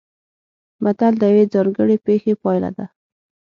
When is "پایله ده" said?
2.41-2.85